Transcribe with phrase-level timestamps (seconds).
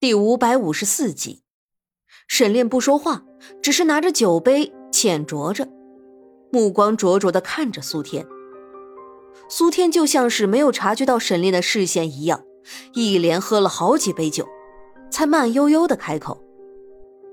[0.00, 1.42] 第五百五十四集，
[2.28, 3.24] 沈炼不说话，
[3.60, 5.66] 只是拿着酒杯浅酌着，
[6.52, 8.24] 目光灼灼的看着苏天。
[9.48, 12.44] 苏天就像是没有察觉到沈炼的视线一样，
[12.94, 14.46] 一连喝了好几杯酒，
[15.10, 16.40] 才慢悠悠的开口：“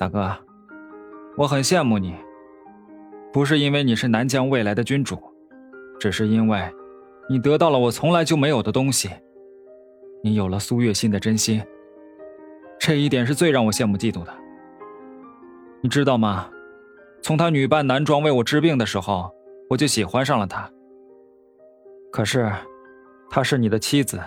[0.00, 0.34] 大哥，
[1.36, 2.14] 我很羡慕你，
[3.34, 5.18] 不是因为你是南疆未来的君主，
[6.00, 6.72] 只是因为，
[7.28, 9.10] 你得到了我从来就没有的东西，
[10.24, 11.62] 你有了苏月心的真心。”
[12.78, 14.32] 这一点是最让我羡慕嫉妒的，
[15.80, 16.48] 你知道吗？
[17.22, 19.32] 从她女扮男装为我治病的时候，
[19.68, 20.70] 我就喜欢上了她。
[22.12, 22.52] 可是，
[23.28, 24.20] 她是你的妻子，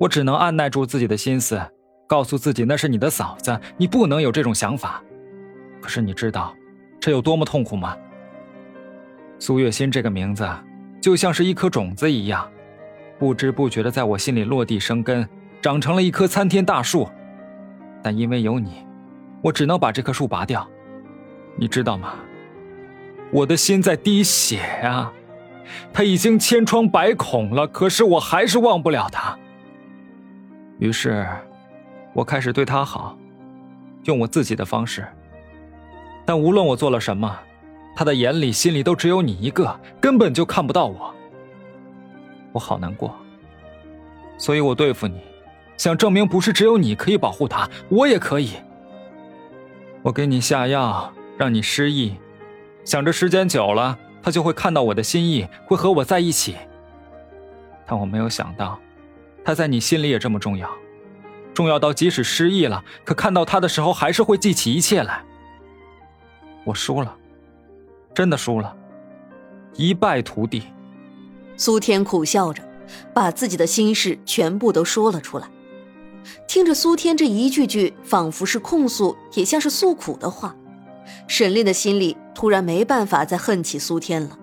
[0.00, 1.60] 我只能按耐住自己的心思，
[2.08, 5.02] 告诉自己那是你的嫂子，你不能有这种想法。
[5.80, 6.52] 可是你知道，
[6.98, 7.96] 这有多么痛苦吗？
[9.38, 10.48] 苏月心这个名字，
[11.00, 12.50] 就像是一颗种子一样，
[13.18, 15.28] 不知不觉的在我心里落地生根，
[15.62, 17.08] 长成了一棵参天大树。
[18.02, 18.84] 但因为有你，
[19.42, 20.66] 我只能把这棵树拔掉，
[21.56, 22.14] 你知道吗？
[23.30, 25.12] 我的心在滴血啊，
[25.92, 29.38] 他已经千疮百孔了，可是我还是忘不了他。
[30.78, 31.26] 于是，
[32.14, 33.18] 我开始对他好，
[34.04, 35.06] 用我自己的方式。
[36.24, 37.38] 但无论我做了什么，
[37.96, 41.14] 他的眼里、心里都只有你一个，根本就看不到我。
[42.52, 43.14] 我好难过，
[44.38, 45.20] 所以我对付你。
[45.78, 48.50] 想证明不是只有你可以保护他，我也可以。
[50.02, 52.16] 我给你下药，让你失忆，
[52.84, 56.56] 想着时间久了，他就会看到我的心意，会和我在一起。
[57.86, 58.78] 但我没有想到，
[59.44, 60.68] 他在你心里也这么重要，
[61.54, 65.24] 重要到即使失忆了，可看到他的时候还是会记起一切来。
[66.64, 67.16] 我输了，
[68.12, 68.76] 真的输了，
[69.74, 70.64] 一败涂地。
[71.56, 72.62] 苏天苦笑着，
[73.14, 75.48] 把自己的心事全部都说了出来。
[76.46, 80.54] 听着苏天这一句句仿佛是控诉，也像是诉苦的话，
[81.26, 84.38] 沈炼的心里突然没办法再恨起苏天了。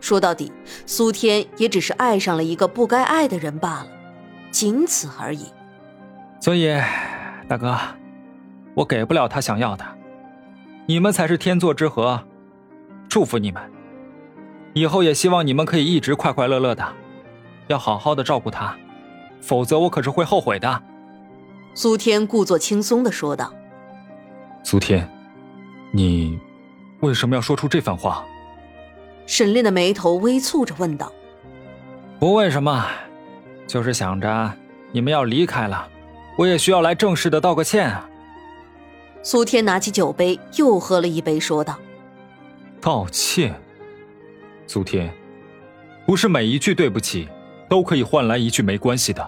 [0.00, 0.50] 说到底，
[0.84, 3.86] 苏天也只是爱上了一个不该爱的人罢了，
[4.50, 5.46] 仅此而已。
[6.40, 6.76] 所以，
[7.46, 7.78] 大哥，
[8.74, 9.84] 我给不了他想要的，
[10.86, 12.20] 你们才是天作之合，
[13.08, 13.62] 祝福你们。
[14.74, 16.84] 以后也希望你们可以一直快快乐乐的，
[17.68, 18.76] 要好好的照顾他。
[19.42, 20.82] 否则我可是会后悔的。”
[21.74, 23.52] 苏天故作轻松的说道。
[24.64, 25.06] “苏天，
[25.90, 26.38] 你
[27.00, 28.24] 为什么要说出这番话？”
[29.26, 31.12] 沈炼的眉头微蹙着问道。
[32.18, 32.86] “不为什么，
[33.66, 34.52] 就是想着
[34.90, 35.88] 你们要离开了，
[36.36, 38.08] 我也需要来正式的道个歉啊。”
[39.24, 41.78] 苏天拿起酒杯又喝了一杯，说道
[42.82, 43.54] ：“道歉，
[44.66, 45.12] 苏天，
[46.04, 47.28] 不是每一句对不起。”
[47.72, 49.26] 都可以换来一句没关系的。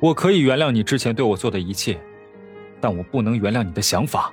[0.00, 2.00] 我可以原谅你之前对我做的一切，
[2.80, 4.32] 但我不能原谅你的想法，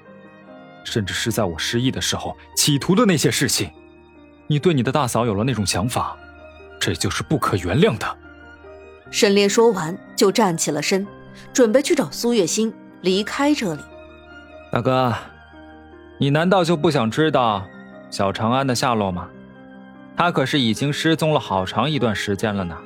[0.86, 3.70] 甚至是在我失忆的时候企图的那些事情。
[4.48, 6.18] 你对你的大嫂有了那种想法，
[6.80, 8.18] 这就是不可原谅的。
[9.12, 11.06] 沈烈说完就站起了身，
[11.52, 13.82] 准备去找苏月心离开这里。
[14.72, 15.14] 大哥，
[16.18, 17.68] 你难道就不想知道
[18.10, 19.30] 小长安的下落吗？
[20.20, 22.78] 他可是已经失踪了好长一段时间了呢。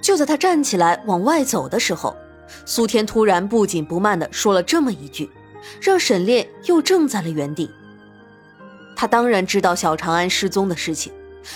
[0.00, 2.16] 就在他站起来往外走的时候，
[2.64, 5.28] 苏天突然不紧不慢地说了这么一句，
[5.82, 7.68] 让沈炼又怔在了原地。
[8.94, 11.12] 他当然知道小长安失踪的事情，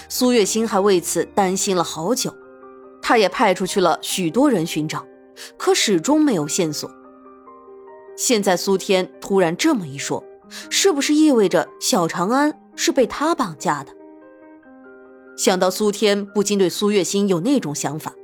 [0.08, 2.34] 苏月心还为此担心了好久，
[3.00, 5.06] 他也派出去了许多人寻找，
[5.56, 6.90] 可始终没有线索。
[8.16, 10.24] 现在苏天突然这么一说，
[10.68, 13.92] 是不是意味着小长安是被他绑架的？
[15.36, 18.14] 想到苏天不禁对苏月心有那种想法，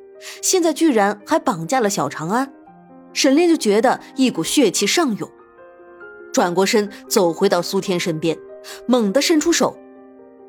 [0.43, 2.53] 现在居然还绑架了小长安，
[3.13, 5.29] 沈炼就觉得一股血气上涌，
[6.33, 8.39] 转过身走回到苏天身边，
[8.87, 9.77] 猛地伸出手，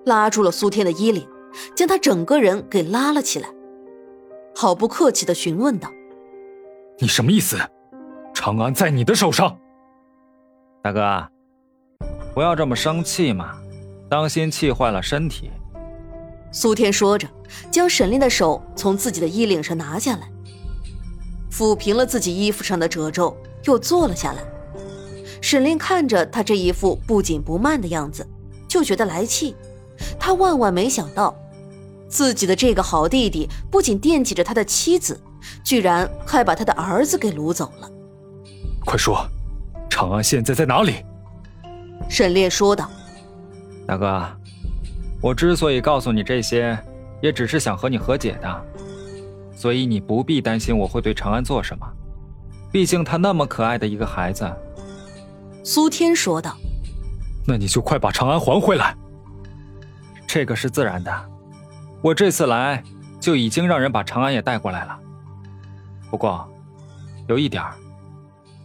[0.05, 1.27] 拉住了苏天的衣领，
[1.75, 3.49] 将他整个人给拉了起来，
[4.55, 5.91] 毫不客气地询问道
[6.99, 7.57] ：“你什么意思？
[8.33, 9.57] 长安在你的手上？
[10.83, 11.27] 大哥，
[12.33, 13.55] 不要这么生气嘛，
[14.09, 15.49] 当心气坏了身体。”
[16.51, 17.27] 苏天说着，
[17.71, 20.29] 将沈炼的手从自己的衣领上拿下来，
[21.51, 24.43] 抚平了自己衣服上的褶皱，又坐了下来。
[25.41, 28.27] 沈炼看着他这一副不紧不慢的样子，
[28.67, 29.55] 就觉得来气。
[30.19, 31.33] 他万万没想到，
[32.09, 35.19] 自己的这个好弟弟不仅惦记着他的妻子，
[35.63, 37.89] 居然还把他的儿子给掳走了。
[38.85, 39.25] 快说，
[39.89, 41.05] 长安现在在哪里？
[42.09, 42.89] 沈炼说道
[43.87, 44.27] ：“大哥。”
[45.21, 46.77] 我之所以告诉你这些，
[47.21, 48.65] 也只是想和你和解的，
[49.55, 51.87] 所以你不必担心我会对长安做什么。
[52.71, 54.51] 毕竟他那么可爱的一个孩子。
[55.63, 56.57] 苏天说道
[57.45, 58.97] ：“那你就快把长安还回来。
[60.25, 61.29] 这个是自然的，
[62.01, 62.81] 我这次来
[63.19, 64.97] 就已经让人把长安也带过来了。
[66.09, 66.49] 不过，
[67.27, 67.63] 有一点，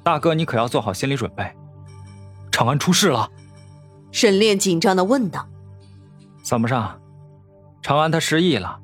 [0.02, 1.52] 大哥你可要做好心理准备，
[2.50, 3.30] 长安出事了。”
[4.10, 5.46] 沈炼紧张的问道
[6.46, 6.96] ：“算不上，
[7.82, 8.78] 长安他失忆了，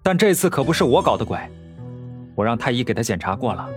[0.00, 1.36] 但这次可不是我搞的鬼。
[2.36, 3.68] 我让太医给他检查过了，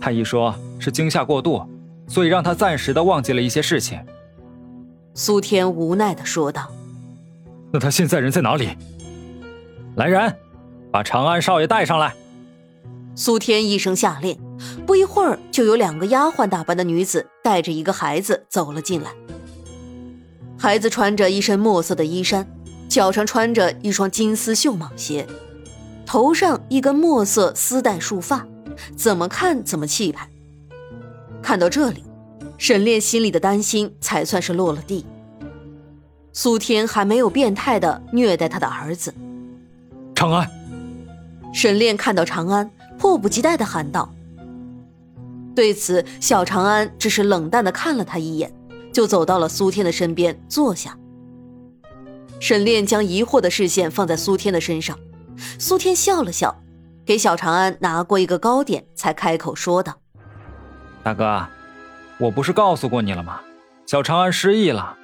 [0.00, 1.68] 太医说是惊吓过度，
[2.06, 4.00] 所以让他暂时的忘记了一些事情。”
[5.12, 6.70] 苏天无奈的说道
[7.72, 8.68] ：“那他现在人在哪里？
[9.96, 10.32] 来人，
[10.92, 12.14] 把长安少爷带上来。”
[13.16, 14.38] 苏天一声下令，
[14.86, 19.10] 不一会儿就有两个丫鬟打扮的女子带着一个孩子走了进来。
[20.58, 22.46] 孩子穿着一身墨色的衣衫，
[22.92, 25.26] 脚上穿着一双金丝绣蟒鞋，
[26.04, 28.46] 头上一根墨色丝带束发，
[28.94, 30.28] 怎么看怎么气派。
[31.40, 32.04] 看到这里，
[32.58, 35.06] 沈炼心里的担心才算是落了地。
[36.34, 39.14] 苏天还没有变态的虐待他的儿子。
[40.14, 40.46] 长安，
[41.54, 44.12] 沈炼看到长安，迫不及待的喊道。
[45.56, 48.52] 对此，小长安只是冷淡的看了他一眼。
[48.92, 50.94] 就走到了苏天的身边坐下。
[52.42, 54.98] 沈炼将疑惑的视线放在苏天的身上，
[55.60, 56.60] 苏天笑了笑，
[57.06, 59.96] 给小长安拿过一个糕点，才开口说道
[61.04, 61.46] ：“大哥，
[62.18, 63.40] 我不是告诉过你了吗？
[63.86, 64.96] 小长安失忆了，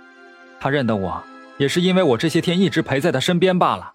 [0.58, 1.22] 他认得我，
[1.58, 3.92] 也是因为我这些天一直陪在他身边罢了。”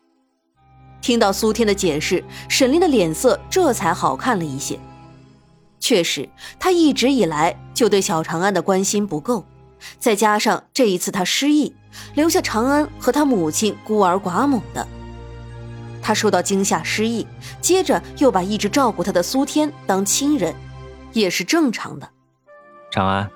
[1.01, 4.79] 听到苏天的解释，沈炼的脸色这才好看了一些。
[5.81, 9.45] 确实，他一直以来就对小长安的关心不够。
[9.99, 11.75] 再加上这一次他失忆，
[12.15, 14.87] 留下长安和他母亲孤儿寡母的，
[16.01, 17.25] 他受到惊吓失忆，
[17.61, 20.53] 接着又把一直照顾他的苏天当亲人，
[21.11, 22.09] 也是正常的。
[22.91, 23.29] 长安，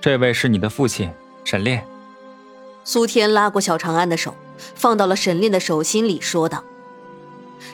[0.00, 1.10] 这位是你的父亲
[1.44, 1.84] 沈炼。
[2.84, 4.34] 苏天拉过小长安的手，
[4.74, 6.64] 放到了沈炼的手心里，说道。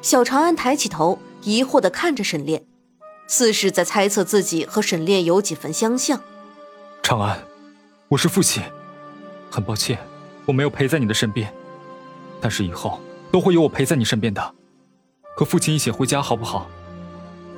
[0.03, 2.65] 小长安抬起头，疑惑地看着沈炼，
[3.27, 6.21] 似是在猜测自己和沈炼有几分相像。
[7.03, 7.39] 长安。
[8.15, 8.63] 我是父亲，
[9.51, 9.99] 很抱歉
[10.47, 11.53] 我没有陪在你的身边，
[12.41, 13.01] 但是以后
[13.33, 14.55] 都会有我陪在你身边的，
[15.37, 16.69] 和父亲一起回家好不好？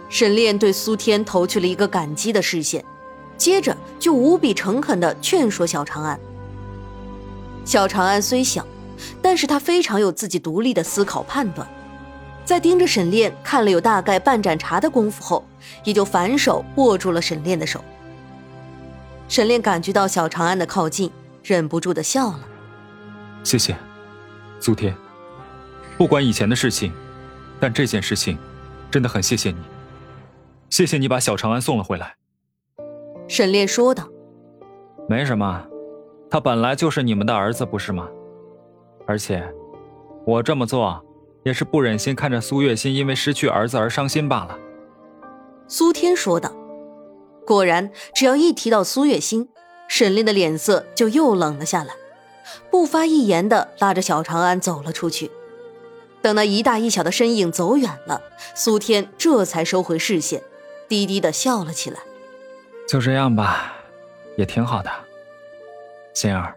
[0.09, 2.83] 沈炼对苏天投去了一个感激的视线，
[3.37, 6.19] 接着就无比诚恳地劝说小长安。
[7.67, 8.67] 小长安虽小，
[9.21, 11.69] 但是他非常有自己独立的思考判断，
[12.47, 15.45] 在盯着沈炼看了有大概半盏茶的功夫后，
[15.85, 17.85] 也就反手握住了沈炼的手。
[19.29, 21.11] 沈炼感觉到小长安的靠近，
[21.43, 22.41] 忍不住的笑了。
[23.43, 23.77] 谢谢，
[24.61, 24.97] 苏天。
[25.99, 26.93] 不管以前的事情，
[27.59, 28.39] 但这件事情，
[28.91, 29.59] 真的很谢谢你。
[30.71, 32.17] 谢谢你把小长安送了回来。
[33.29, 34.09] 沈炼说道
[35.09, 35.67] ：“没什么，
[36.31, 38.09] 他本来就是你们的儿子，不是吗？
[39.07, 39.43] 而且，
[40.25, 41.05] 我这么做，
[41.45, 44.57] 也是不忍心看着苏月心因为失去儿子而伤心罢了。”
[45.67, 46.53] 苏天说道。
[47.47, 49.49] 果然，只要一提到苏月心，
[49.87, 51.95] 沈炼的脸色就又冷了下来，
[52.71, 55.31] 不发一言的拉着小长安走了出去。
[56.21, 58.21] 等那一大一小的身影走远了，
[58.57, 60.43] 苏天这才收回视线，
[60.89, 62.01] 低低的笑了起来。
[62.89, 63.75] 就这样吧，
[64.37, 64.91] 也挺好的。
[66.15, 66.57] 心儿，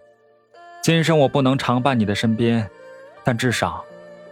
[0.81, 2.67] 今生我不能常伴你的身边，
[3.23, 3.85] 但至少，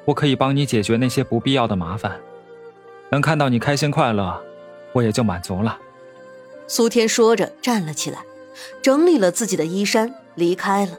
[0.06, 2.20] 我可以帮你解决那些不必要的麻烦。
[3.10, 4.44] 能看到你开心快乐，
[4.94, 5.78] 我也就满足了。
[6.68, 8.20] 苏天说着，站了起来，
[8.82, 10.98] 整理了自己的衣衫，离开了。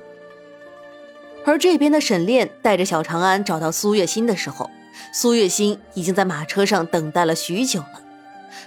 [1.45, 4.71] 而这边的沈炼带着小长安找到苏月心的时候，
[5.13, 8.01] 苏月心已经在马车上等待了许久了。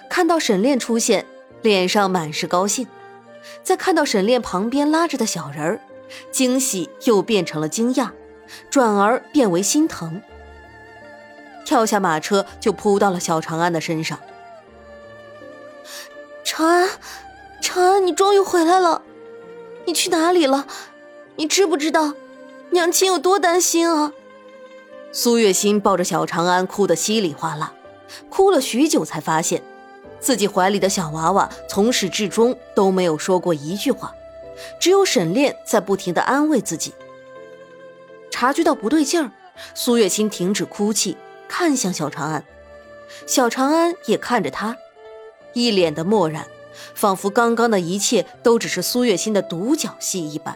[0.10, 1.26] 看到沈炼出现，
[1.62, 2.86] 脸上满是高兴；
[3.64, 5.82] 再看到沈炼旁边拉着的小人儿，
[6.32, 8.12] 惊喜又变成了惊讶，
[8.70, 10.22] 转而变为心疼。
[11.66, 14.20] 跳下马车，就扑到了小长安的身上。
[16.54, 16.90] 长安，
[17.62, 19.02] 长安，你终于回来了！
[19.86, 20.68] 你去哪里了？
[21.38, 22.14] 你知不知道，
[22.72, 24.12] 娘亲有多担心啊？
[25.14, 27.72] 苏月心抱着小长安，哭得稀里哗啦，
[28.30, 29.64] 哭了许久，才发现
[30.20, 34.14] 自己怀里的小娃娃从始至终都没有说过一句话，
[34.78, 36.94] 只有沈炼在不停的安慰自己。
[38.30, 39.32] 察觉到不对劲儿，
[39.74, 41.16] 苏月心停止哭泣，
[41.48, 42.44] 看向小长安，
[43.26, 44.76] 小长安也看着他。
[45.54, 46.48] 一脸的漠然，
[46.94, 50.56] 仿佛刚刚的一切都只是苏月心的独角戏一般。